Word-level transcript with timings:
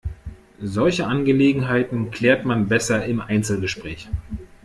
Solche 0.63 1.05
Angelegenheiten 1.05 2.09
klärt 2.09 2.43
man 2.43 2.67
besser 2.67 3.05
im 3.05 3.21
Einzelgespräch. 3.21 4.09